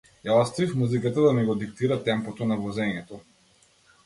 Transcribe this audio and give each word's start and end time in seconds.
Ја 0.27 0.35
оставив 0.43 0.71
музиката 0.83 1.25
да 1.25 1.33
ми 1.39 1.43
го 1.49 1.57
диктира 1.65 1.99
темпото 2.09 2.49
на 2.53 2.59
возењето. 2.65 3.21